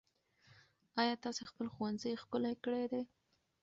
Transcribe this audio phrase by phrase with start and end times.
[1.01, 3.01] ايا تاسې خپل ښوونځی ښکلی کړی دی؟